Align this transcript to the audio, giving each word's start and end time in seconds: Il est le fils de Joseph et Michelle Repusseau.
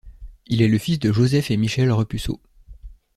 Il 0.47 0.63
est 0.63 0.67
le 0.67 0.79
fils 0.79 0.97
de 0.97 1.11
Joseph 1.11 1.51
et 1.51 1.57
Michelle 1.57 1.91
Repusseau. 1.91 2.41